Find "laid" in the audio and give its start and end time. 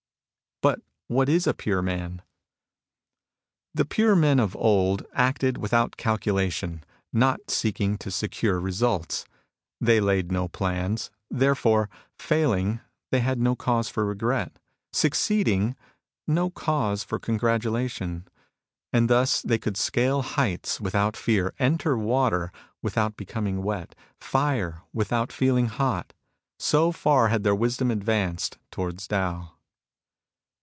9.99-10.31